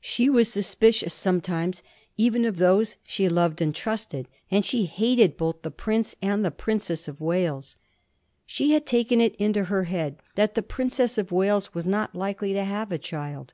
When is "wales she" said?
7.20-8.70